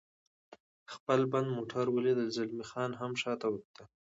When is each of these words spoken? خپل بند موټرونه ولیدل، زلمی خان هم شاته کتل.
خپل 0.93 1.19
بند 1.31 1.49
موټرونه 1.57 1.93
ولیدل، 1.95 2.27
زلمی 2.37 2.65
خان 2.69 2.91
هم 2.99 3.11
شاته 3.21 3.47
کتل. 3.63 3.85